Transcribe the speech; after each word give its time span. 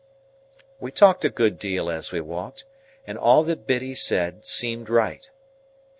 We 0.79 0.91
talked 0.91 1.23
a 1.25 1.29
good 1.29 1.59
deal 1.59 1.87
as 1.91 2.11
we 2.11 2.21
walked, 2.21 2.65
and 3.05 3.19
all 3.19 3.43
that 3.43 3.67
Biddy 3.67 3.93
said 3.93 4.47
seemed 4.47 4.89
right. 4.89 5.29